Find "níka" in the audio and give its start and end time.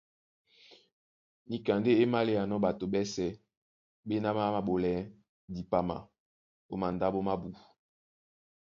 1.49-1.73